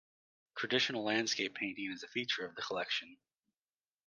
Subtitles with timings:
[0.57, 3.17] Traditional landscape painting is a feature of the collection.